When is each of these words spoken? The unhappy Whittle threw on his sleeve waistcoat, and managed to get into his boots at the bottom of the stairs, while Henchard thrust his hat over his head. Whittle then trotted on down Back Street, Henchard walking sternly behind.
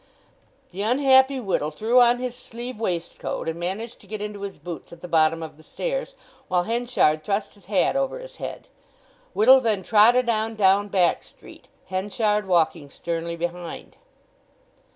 The 0.71 0.81
unhappy 0.81 1.39
Whittle 1.39 1.69
threw 1.69 2.01
on 2.01 2.17
his 2.17 2.35
sleeve 2.35 2.79
waistcoat, 2.79 3.47
and 3.47 3.59
managed 3.59 3.99
to 4.01 4.07
get 4.07 4.19
into 4.19 4.41
his 4.41 4.57
boots 4.57 4.91
at 4.91 5.01
the 5.01 5.07
bottom 5.07 5.43
of 5.43 5.57
the 5.57 5.63
stairs, 5.63 6.15
while 6.47 6.63
Henchard 6.63 7.23
thrust 7.23 7.53
his 7.53 7.65
hat 7.65 7.95
over 7.95 8.17
his 8.17 8.37
head. 8.37 8.67
Whittle 9.35 9.61
then 9.61 9.83
trotted 9.83 10.27
on 10.27 10.55
down 10.55 10.87
Back 10.87 11.21
Street, 11.21 11.67
Henchard 11.85 12.47
walking 12.47 12.89
sternly 12.89 13.35
behind. 13.35 13.95